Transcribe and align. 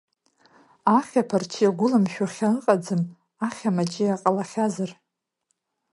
Ахьаԥарч 0.97 1.51
игәылымшәо 1.65 2.25
хьа 2.33 2.49
ыҟаӡам, 2.57 3.01
ахьа 3.47 3.75
маҷиа 3.75 4.21
ҟалахьазар! 4.21 4.91